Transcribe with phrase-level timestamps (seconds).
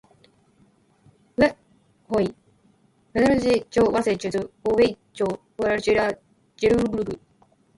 [1.37, 1.57] wd っへ
[2.09, 2.35] おい
[3.13, 5.27] fhwfhfrG 除 j わせ jg おウィ qg じょ
[5.59, 6.11] wrg じ thl ら
[6.59, 7.19] jglqg